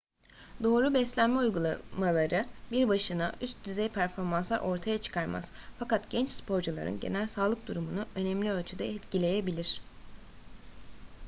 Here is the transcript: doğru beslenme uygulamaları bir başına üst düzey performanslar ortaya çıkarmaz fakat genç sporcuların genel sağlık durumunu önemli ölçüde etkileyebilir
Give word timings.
doğru 0.63 0.93
beslenme 0.93 1.39
uygulamaları 1.39 2.45
bir 2.71 2.87
başına 2.89 3.33
üst 3.41 3.57
düzey 3.65 3.89
performanslar 3.89 4.59
ortaya 4.59 4.97
çıkarmaz 4.97 5.51
fakat 5.79 6.09
genç 6.09 6.29
sporcuların 6.29 6.99
genel 6.99 7.27
sağlık 7.27 7.67
durumunu 7.67 8.05
önemli 8.15 8.51
ölçüde 8.51 8.89
etkileyebilir 8.89 9.81